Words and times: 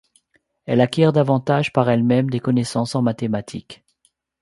Elle 0.65 0.81
acquiert 0.81 1.13
davantage 1.13 1.71
par 1.73 1.87
elle-même 1.87 2.31
des 2.31 2.39
connaissances 2.39 2.95
en 2.95 3.03
mathématiques. 3.03 3.83